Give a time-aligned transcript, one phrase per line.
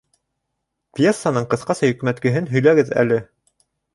[0.99, 3.21] Пьесаның ҡыҫҡаса йөкмәткеһен һөйләгеҙ әле.